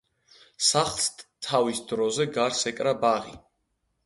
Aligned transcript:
სახლს 0.67 1.05
ტავის 1.49 1.83
დროზე 1.93 2.27
გარს 2.39 2.63
ეკრა 2.73 2.97
ბაღი. 3.05 3.37